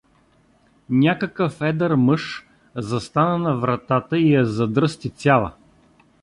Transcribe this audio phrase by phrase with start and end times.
[0.89, 5.53] Някакъв едър мъж застана на вратата и я задръсти цяла.